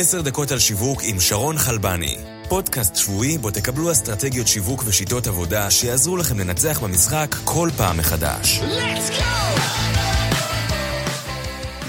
[0.00, 2.16] עשר דקות על שיווק עם שרון חלבני.
[2.48, 8.60] פודקאסט שבועי בו תקבלו אסטרטגיות שיווק ושיטות עבודה שיעזרו לכם לנצח במשחק כל פעם מחדש.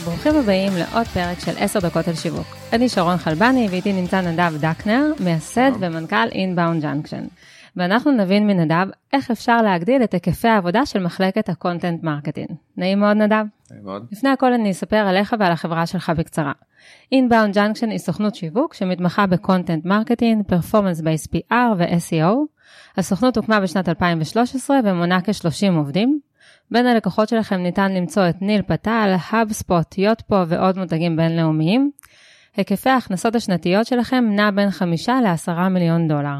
[0.03, 2.47] ברוכים הבאים לעוד פרק של 10 דקות על שיווק.
[2.73, 7.23] אני שרון חלבני ואיתי נמצא נדב דקנר, מייסד ומנכ"ל Inbound Junction.
[7.75, 12.49] ואנחנו נבין מנדב איך אפשר להגדיל את היקפי העבודה של מחלקת ה content marketing.
[12.77, 13.45] נעים מאוד נדב.
[13.71, 14.07] נעים מאוד.
[14.11, 16.51] לפני הכל אני אספר עליך ועל החברה שלך בקצרה.
[17.15, 22.35] Inbound Junction היא סוכנות שיווק שמתמחה ב content marketing, performance based PR ו-SEO.
[22.97, 26.19] הסוכנות הוקמה בשנת 2013 ומונה כ-30 עובדים.
[26.71, 31.91] בין הלקוחות שלכם ניתן למצוא את ניל פטל, HubSpot, Yotpo ועוד מותגים בינלאומיים.
[32.55, 36.37] היקפי ההכנסות השנתיות שלכם נע בין 5 ל-10 מיליון דולר.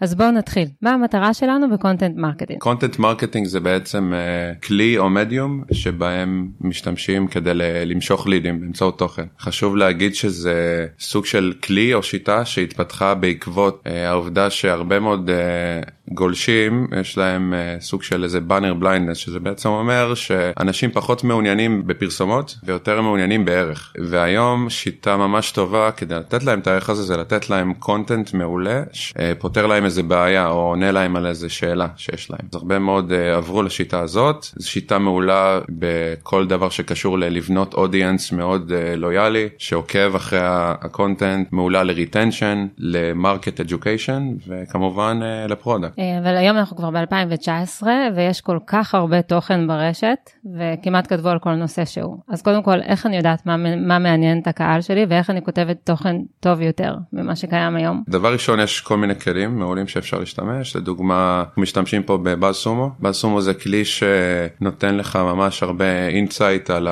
[0.00, 0.68] אז בואו נתחיל.
[0.82, 2.60] מה המטרה שלנו ב content marketing?
[2.60, 7.50] content marketing זה בעצם uh, כלי או מדיום שבהם משתמשים כדי
[7.86, 9.24] למשוך leads באמצעות תוכן.
[9.40, 15.90] חשוב להגיד שזה סוג של כלי או שיטה שהתפתחה בעקבות uh, העובדה שהרבה מאוד uh,
[16.08, 21.86] גולשים יש להם uh, סוג של איזה banner blindness שזה בעצם אומר שאנשים פחות מעוניינים
[21.86, 27.16] בפרסומות ויותר מעוניינים בערך והיום שיטה ממש טובה כדי לתת להם את הערך הזה זה
[27.16, 32.30] לתת להם content מעולה שפותר להם איזה בעיה או עונה להם על איזה שאלה שיש
[32.30, 32.48] להם.
[32.52, 38.32] אז הרבה מאוד uh, עברו לשיטה הזאת זו שיטה מעולה בכל דבר שקשור ללבנות audience
[38.32, 45.93] מאוד לויאלי שעוקב אחרי ה content מעולה ל retention ל market education וכמובן ל product.
[45.98, 47.82] אה, אבל היום אנחנו כבר ב-2019
[48.16, 52.16] ויש כל כך הרבה תוכן ברשת וכמעט כתבו על כל נושא שהוא.
[52.28, 55.76] אז קודם כל, איך אני יודעת מה, מה מעניין את הקהל שלי ואיך אני כותבת
[55.84, 58.02] תוכן טוב יותר ממה שקיים היום?
[58.08, 60.76] דבר ראשון, יש כל מיני כלים מעולים שאפשר להשתמש.
[60.76, 62.90] לדוגמה, משתמשים פה ב BuzzSumo.
[62.98, 66.88] BuzzSumo זה כלי שנותן לך ממש הרבה insight על,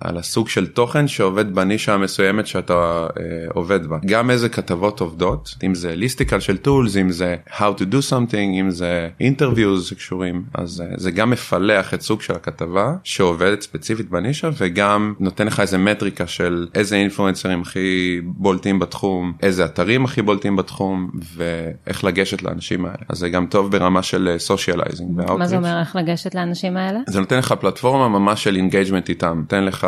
[0.00, 3.22] על הסוג של תוכן שעובד בנישה המסוימת שאתה אה,
[3.54, 3.96] עובד בה.
[4.06, 8.45] גם איזה כתבות עובדות, אם זה listicle של tools, אם זה how to do something.
[8.46, 13.60] marketing אם זה interviews שקשורים אז אה, זה גם מפלח את סוג של הכתבה שעובדת
[13.60, 20.04] ספציפית בנישה וגם נותן לך איזה מטריקה של איזה אינפלואנסרים הכי בולטים בתחום איזה אתרים
[20.04, 25.20] הכי בולטים בתחום ואיך לגשת לאנשים האלה אז זה גם טוב ברמה של socializing.
[25.20, 27.00] אה, מה זה אומר איך לגשת לאנשים האלה?
[27.06, 29.86] זה נותן לך פלטפורמה ממש של engagement איתם נותן לך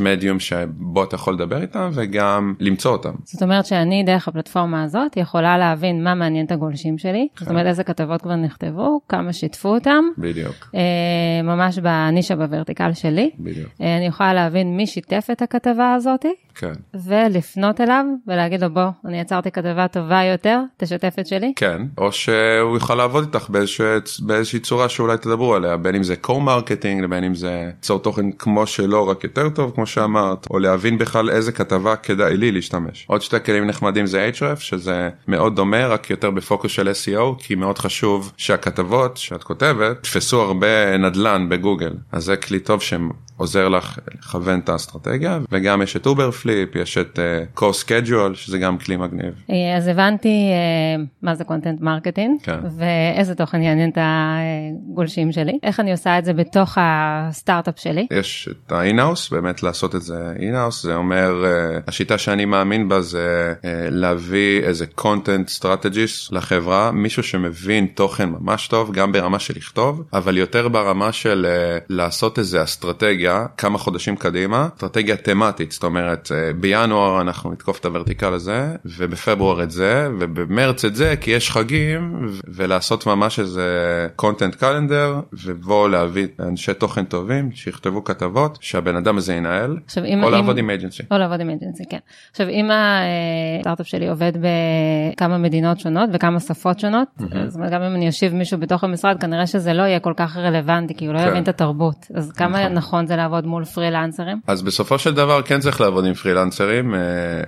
[0.00, 3.12] מדיום שבו אתה יכול לדבר איתם וגם למצוא אותם.
[3.24, 7.66] זאת אומרת שאני דרך הפלטפורמה הזאת יכולה להבין מה מעניין את הגולשים שלי זאת אומרת
[7.66, 10.04] איזה כתבות כבר נכתבו, כמה שיתפו אותם.
[10.18, 10.70] בדיוק.
[10.74, 13.30] אה, ממש בנישה בוורטיקל שלי.
[13.38, 13.68] בדיוק.
[13.80, 16.34] אה, אני יכולה להבין מי שיתף את הכתבה הזאתי.
[16.54, 16.72] כן.
[17.06, 21.52] ולפנות אליו ולהגיד לו בוא, אני יצרתי כתבה טובה יותר, תשתף את שלי.
[21.56, 26.14] כן, או שהוא יוכל לעבוד איתך באיזושה, באיזושהי צורה שאולי תדברו עליה, בין אם זה
[26.26, 30.98] co-marketing, בין אם זה ליצור תוכן כמו שלא, רק יותר טוב, כמו שאמרת, או להבין
[30.98, 33.04] בכלל איזה כתבה כדאי לי להשתמש.
[33.08, 37.54] עוד שתי כלים נחמדים זה href, שזה מאוד דומה, רק יותר בפוקוס של SEO, כי
[37.54, 43.68] מאוד חשוב שהכתבות שאת כותבת תפסו הרבה נדל"ן בגוגל, אז זה כלי טוב שהם עוזר
[43.68, 48.96] לך לכוון את האסטרטגיה וגם יש את Uberflip יש את uh, CoSchedule שזה גם כלי
[48.96, 49.34] מגניב.
[49.50, 50.50] אה, אז הבנתי
[50.98, 52.58] uh, מה זה content marketing כן.
[52.78, 58.06] ואיזה תוכן יעניין את הגולשים שלי איך אני עושה את זה בתוך הסטארט-אפ שלי.
[58.10, 63.00] יש את ה-in-house באמת לעשות את זה in-house זה אומר uh, השיטה שאני מאמין בה
[63.00, 69.54] זה uh, להביא איזה content strategist לחברה מישהו שמבין תוכן ממש טוב גם ברמה של
[69.56, 73.46] לכתוב אבל יותר ברמה של uh, לעשות איזה אסטרטגיה.
[73.56, 78.76] כמה חודשים קדימה אסטרטגיה תמטית זאת אומרת אה, בינואר אנחנו נתקוף את ה vertical הזה
[78.84, 85.88] ובפברואר את זה ובמרץ את זה כי יש חגים ולעשות ממש איזה content calendar ובוא
[85.88, 90.58] להביא אנשי תוכן טובים שיכתבו כתבות שהבן אדם הזה ינהל עכשיו, אם, או אם, לעבוד
[90.58, 91.02] עם אג'נסי.
[91.10, 91.98] או לעבוד עם אג'נסי כן.
[92.30, 97.46] עכשיו אם הסטארט-אפ שלי עובד בכמה מדינות שונות וכמה שפות שונות Mm-hmm.
[97.46, 100.36] זאת אומרת גם אם אני אשיב מישהו בתוך המשרד כנראה שזה לא יהיה כל כך
[100.36, 101.28] רלוונטי כי הוא לא כן.
[101.28, 102.90] יבין את התרבות אז כמה נכון.
[102.90, 104.40] נכון זה לעבוד מול פרילנסרים?
[104.46, 107.00] אז בסופו של דבר כן צריך לעבוד עם פרילנסרים אה,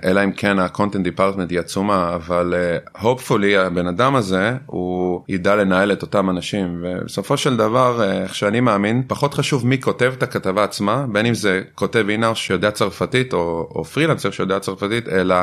[0.03, 5.55] אלא אם כן ה-content department היא עצומה אבל uh, hopefully הבן אדם הזה הוא ידע
[5.55, 10.13] לנהל את אותם אנשים ובסופו של דבר אה, איך שאני מאמין פחות חשוב מי כותב
[10.17, 15.09] את הכתבה עצמה בין אם זה כותב אינאוס שיודע צרפתית או, או פרילנסר שיודע צרפתית
[15.09, 15.35] אלא.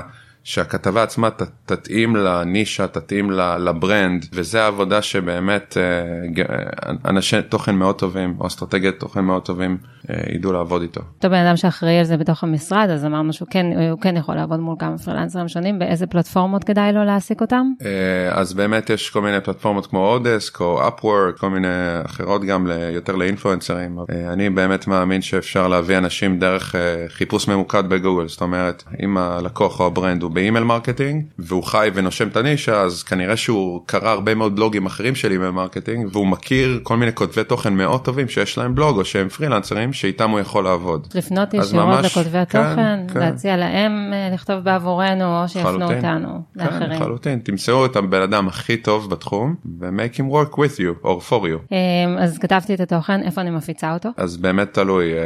[0.44, 8.34] שהכתבה עצמה ת, תתאים לנישה, תתאים לברנד, וזה העבודה שבאמת אה, אנשי תוכן מאוד טובים,
[8.40, 9.78] או אסטרטגיית תוכן מאוד טובים,
[10.10, 11.00] אה, ידעו לעבוד איתו.
[11.16, 14.34] אותו בן אדם שאחראי על זה בתוך המשרד, אז אמרנו שהוא כן, הוא כן יכול
[14.34, 17.66] לעבוד מול כמה פרילנסרים שונים, באיזה פלטפורמות כדאי לו להעסיק אותם?
[17.84, 21.69] אה, אז באמת יש כל מיני פלטפורמות כמו oDesk או Upwork, כל מיני
[22.04, 23.98] אחרות גם יותר לאינפלואנסרים.
[24.32, 26.75] אני באמת מאמין שאפשר להביא אנשים דרך
[27.08, 31.25] חיפוש ממוקד בגוגל, זאת אומרת, אם הלקוח או ה brand הוא הוא ב email marketing
[31.38, 35.50] והוא חי ונושם את הנישה אז כנראה שהוא קרא הרבה מאוד בלוגים אחרים של email
[35.50, 39.93] marketing והוא מכיר כל מיני כותבי תוכן מאוד טובים שיש להם בלוג או שהם פרילנסרים
[39.93, 41.06] שאיתם הוא יכול לעבוד.
[41.15, 43.21] לפנות ישירות לכותבי כן, התוכן, כן.
[43.21, 46.81] להציע להם אה, לכתוב בעבורנו או שיפנו אותנו כן, לאחרים.
[46.81, 51.31] כן, לחלוטין, תמצאו את הבן אדם הכי טוב בתחום ו-make him work with you or
[51.31, 51.73] for you.
[51.73, 54.09] אמ, אז כתבתי את התוכן, איפה אני מפיצה אותו?
[54.17, 55.21] אז באמת תלוי, אה,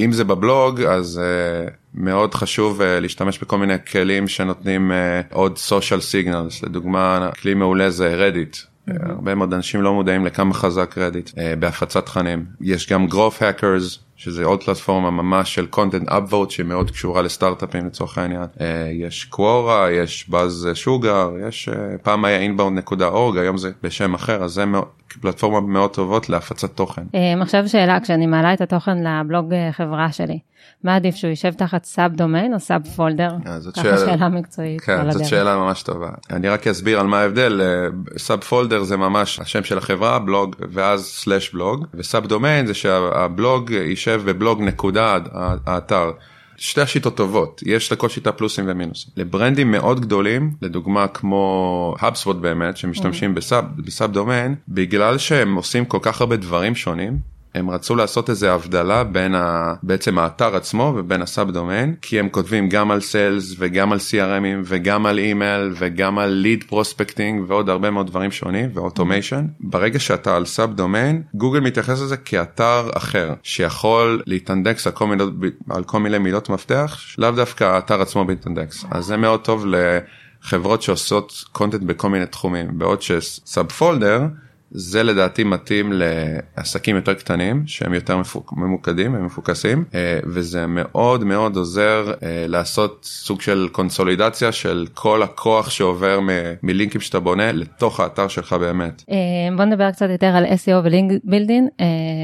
[0.00, 4.92] אם זה בבלוג אז אה, מאוד חשוב להשתמש בכל מיני כלים שנותנים
[5.32, 8.56] עוד social signals, לדוגמה כלי מעולה זה רדיט.
[8.88, 12.44] הרבה מאוד אנשים לא מודעים לכמה חזק רדיט בהפצת תכנים.
[12.60, 18.18] יש גם growth hackers שזה עוד פלטפורמה ממש של content upvote שמאוד קשורה לסטארט-אפים לצורך
[18.18, 18.46] העניין.
[18.60, 24.44] אה, יש קוורה, יש באז שוגר, יש אה, פעם היה inbound.org, היום זה בשם אחר,
[24.44, 24.64] אז זה
[25.20, 27.02] פלטפורמה מאוד טובות להפצת תוכן.
[27.14, 30.38] אה, עכשיו שאלה, כשאני מעלה את התוכן לבלוג חברה שלי,
[30.84, 33.30] מה עדיף שהוא יישב תחת sub domain או sub folder?
[33.58, 34.80] זאת שאלה, שאלה מקצועית.
[34.80, 36.10] כן, זאת שאלה ממש טובה.
[36.30, 37.60] אני רק אסביר על מה ההבדל,
[38.18, 42.74] sub folder זה ממש השם של החברה, בלוג ואז slash בלוג, ו sub domain זה
[42.74, 43.72] שהבלוג
[44.06, 45.18] יישב בבלוג נקודה
[45.66, 46.10] האתר.
[46.56, 52.32] שתי השיטות טובות יש לכל שיטה פלוסים ומינוסים ל brandים מאוד גדולים לדוגמה כמו HubSpot
[52.32, 53.34] באמת שמשתמשים mm.
[53.34, 57.18] ב sub ב sub domain בגלל שהם עושים כל כך הרבה דברים שונים
[57.54, 59.74] הם רצו לעשות איזה הבדלה בין ה...
[59.82, 63.98] בעצם האתר עצמו ובין ה sub domain כי הם כותבים גם על sales וגם על
[63.98, 69.46] CRMים וגם על אימייל וגם על lead prospecting ועוד הרבה מאוד דברים שונים ו automation.
[69.60, 75.24] ברגע שאתה על sub domain גוגל מתייחס לזה כאתר אחר שיכול להתאנדקס על כל מיני,
[75.70, 80.82] על כל מיני מילות מפתח לאו דווקא האתר עצמו בהתאנדקס אז זה מאוד טוב לחברות
[80.82, 84.20] שעושות content בכל מיני תחומים בעוד ש sub folder
[84.76, 88.20] זה לדעתי מתאים לעסקים יותר קטנים שהם יותר
[88.52, 95.70] ממוקדים ומפוקסים אה, וזה מאוד מאוד עוזר אה, לעשות סוג של קונסולידציה של כל הכוח
[95.70, 96.20] שעובר
[96.62, 99.04] מלינקים שאתה בונה לתוך האתר שלך באמת.
[99.10, 101.68] אה, בוא נדבר קצת יותר על SEO ולינק בילדין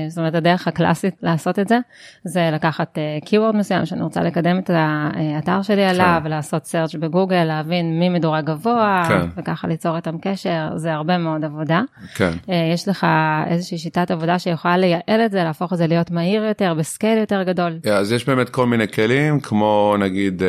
[0.08, 1.79] זאת אומרת הדרך הקלאסית לעשות את זה
[2.25, 6.26] זה לקחת קיוורד מסוים שאני רוצה לקדם את האתר שלי עליו כן.
[6.26, 9.26] ולעשות search בגוגל להבין מי מדורג גבוה כן.
[9.37, 11.82] וככה ליצור איתם קשר זה הרבה מאוד עבודה.
[12.14, 12.31] כן.
[12.48, 13.06] אה, יש לך
[13.50, 17.19] איזושהי שיטת עבודה שיכולה לייעל את זה, להפוך את זה להיות מהיר יותר, ב scale
[17.19, 17.78] יותר גדול.
[17.87, 20.42] Yeah, אז יש באמת כל מיני כלים, כמו נגיד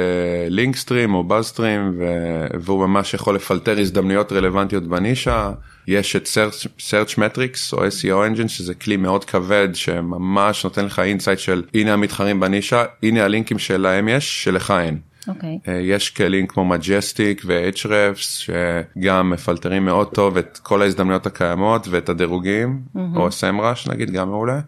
[0.49, 1.99] Linkstream אה, או BuzzStream,
[2.59, 5.51] והוא ממש יכול לפלטר הזדמנויות רלוונטיות בנישה.
[5.87, 6.27] יש את
[6.77, 12.39] Searchmetrics או SEO engine שזה כלי מאוד כבד שממש נותן לך insight של הנה המתחרים
[12.39, 15.10] בנישה הנה הלינקים שלהם יש שלך אין.
[15.21, 15.29] Okay.
[15.29, 15.59] אוקיי.
[15.67, 22.09] אה, יש כלים כמו Majestic ו-Ahrefs שגם מפלטרים מאוד טוב את כל ההזדמנויות הקיימות ואת
[22.09, 22.99] הדירוגים mm-hmm.
[23.15, 24.59] או SEMrush נגיד גם מעולה.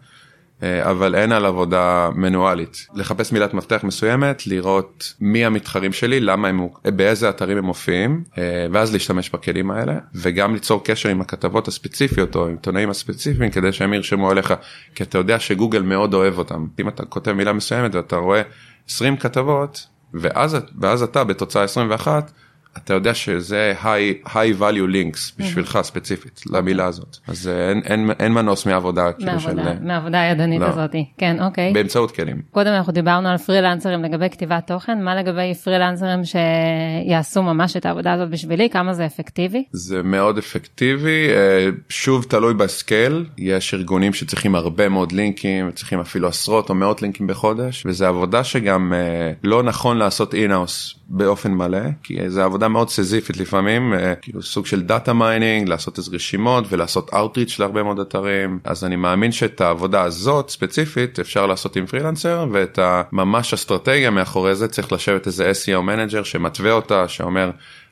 [0.62, 6.48] אה, אבל אין על עבודה מנואלית לחפש מילת מפתח מסוימת לראות מי המתחרים שלי למה
[6.48, 11.68] הם באיזה אתרים הם מופיעים אה, ואז להשתמש בכלים האלה וגם ליצור קשר עם הכתבות
[11.68, 14.54] הספציפיות או עם עיתונאים הספציפיים כדי שהם ירשמו אליך
[14.94, 18.42] כי אתה יודע שגוגל מאוד אוהב אותם אם אתה כותב מילה מסוימת ואתה רואה
[18.88, 22.32] 20 כתבות ואז, ואז אתה בתוצאה 21
[22.78, 27.16] אתה יודע שזה high, high value links בשבילך ספציפית למילה הזאת.
[27.28, 30.66] אז אין, אין, אין מנוס מעבודה כאילו של מעבודה הידנית לא.
[30.66, 31.04] הזאתי.
[31.18, 31.72] כן אוקיי.
[31.72, 32.42] באמצעות כלים.
[32.50, 35.02] קודם אנחנו דיברנו על פרילנסרים לגבי כתיבת תוכן.
[35.02, 38.70] מה לגבי פרילנסרים שיעשו ממש את העבודה הזאת בשבילי?
[38.70, 39.64] כמה זה אפקטיבי?
[39.72, 41.28] זה מאוד אפקטיבי.
[41.28, 43.26] אה, שוב תלוי ב scale.
[43.38, 48.44] יש ארגונים שצריכים הרבה מאוד לינקים צריכים אפילו עשרות או מאות לינקים בחודש וזה עבודה
[48.44, 54.14] שגם אה, לא נכון לעשות in-house באופן מלא כי זה עבודה מאוד סיזיפית לפעמים אה,
[54.14, 58.96] כאילו סוג של data mining לעשות איזה רשימות ולעשות outreach להרבה מאוד אתרים אז אני
[58.96, 64.92] מאמין שאת העבודה הזאת ספציפית אפשר לעשות עם פרילנסר ואת הממש אסטרטגיה מאחורי זה צריך
[64.92, 67.50] לשבת איזה SEO manager שמתווה אותה שאומר.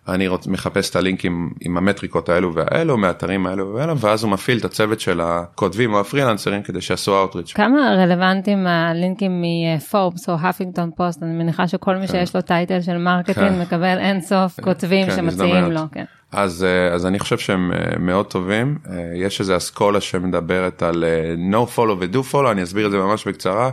[0.08, 4.58] אני רוצ, מחפש את הלינקים עם המטריקות האלו והאלו מהאתרים האלו והאלו ואז הוא מפעיל
[4.58, 7.52] את הצוות של הכותבים או הפרילנסרים כדי שיעשו outreach.
[7.52, 12.12] כמה רלוונטיים הלינקים מפורבס או האפינגטון פוסט אני מניחה שכל מי כן.
[12.12, 13.60] שיש לו title של marketing כן.
[13.60, 14.62] מקבל אין סוף כן.
[14.62, 15.80] כותבים כן, שמציעים לו.
[15.92, 16.04] כן.
[16.32, 21.04] אז, אה, אז אני חושב שהם אה, מאוד טובים אה, יש איזה אסכולה שמדברת על
[21.52, 23.70] no follow ו-do follow אני אסביר את זה ממש בקצרה.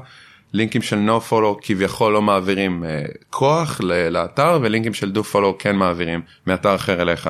[0.53, 5.75] לינקים של no follow כביכול לא מעבירים אה, כוח לאתר ולינקים של do follow כן
[5.75, 7.29] מעבירים מאתר אחר אליך.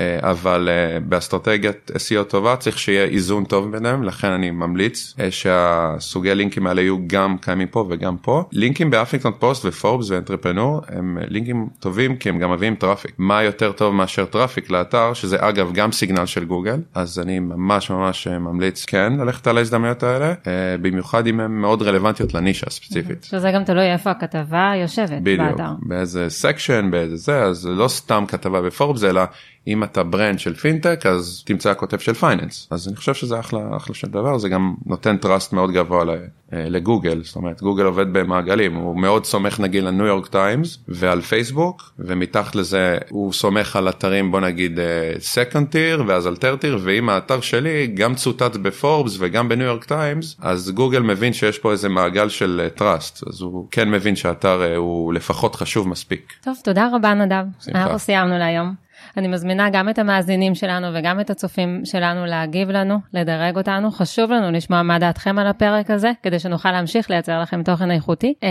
[0.00, 6.34] אה, אבל אה, באסטרטגיית SEO טובה צריך שיהיה איזון טוב ביניהם לכן אני ממליץ שהסוגי
[6.34, 8.44] לינקים האלה יהיו גם קיימים פה וגם פה.
[8.52, 13.12] לינקים באפינגטון פוסט ופורבס ואנטרפנור הם לינקים טובים כי הם גם מביאים traffic.
[13.18, 17.90] מה יותר טוב מאשר traffic לאתר שזה אגב גם signal של גוגל אז אני ממש
[17.90, 20.34] ממש ממליץ כן ללכת על ההזדמנויות האלה
[20.82, 23.24] במיוחד אם הם מאוד רלוונטיות לנישה ספציפית.
[23.24, 28.62] שזה גם תלוי איפה הכתבה יושבת בדיוק, באיזה section באיזה זה אז לא סתם כתבה
[28.62, 29.22] בפורבס אלא
[29.66, 33.76] אם אתה brand של פינטק אז תמצא כותב של finance אז אני חושב שזה אחלה
[33.76, 36.04] אחלה של דבר זה גם נותן trust מאוד גבוה
[36.52, 37.20] אה, לגוגל.
[37.24, 42.54] זאת אומרת גוגל עובד במעגלים הוא מאוד סומך נגיד לניו יורק טיימס ועל פייסבוק ומתחת
[42.54, 44.78] לזה הוא סומך על אתרים בוא נגיד
[45.18, 49.84] second tier ואז על third tier ואם האתר שלי גם צוטט בפורבס וגם בניו יורק
[49.84, 54.62] טיימס אז גוגל מבין שיש פה איזה מעגל של trust אז הוא כן מבין שהאתר
[54.62, 56.32] אה, הוא לפחות חשוב מספיק.
[56.44, 57.44] טוב תודה רבה נדב.
[57.74, 58.85] אנחנו סיימנו להיום.
[59.16, 63.90] אני מזמינה גם את המאזינים שלנו וגם את הצופים שלנו להגיב לנו, לדרג אותנו.
[63.90, 68.34] חשוב לנו לשמוע מה דעתכם על הפרק הזה, כדי שנוכל להמשיך לייצר לכם תוכן איכותי.
[68.42, 68.48] אה,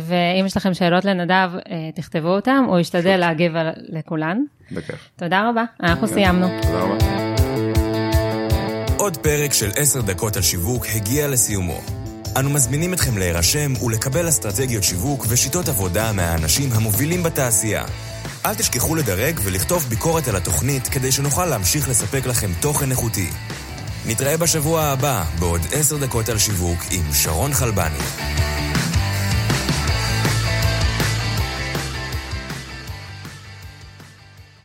[0.00, 4.38] ואם יש לכם שאלות לנדב, אה, תכתבו אותם, הוא ישתדל להגיב לכולן.
[4.72, 5.10] בכיף.
[5.16, 6.46] תודה רבה, אנחנו סיימנו.
[6.62, 6.96] תודה רבה.
[8.98, 11.78] עוד פרק של 10 דקות על שיווק הגיע לסיומו.
[12.38, 17.84] אנו מזמינים אתכם להירשם ולקבל אסטרטגיות שיווק ושיטות עבודה מהאנשים המובילים בתעשייה.
[18.46, 23.30] אל תשכחו לדרג ולכתוב ביקורת על התוכנית כדי שנוכל להמשיך לספק לכם תוכן איכותי.
[24.06, 27.98] נתראה בשבוע הבא בעוד עשר דקות על שיווק עם שרון חלבני.